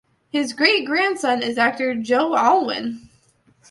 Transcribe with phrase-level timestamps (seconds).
[0.31, 3.07] His great-grandson is actor Joe Alwyn.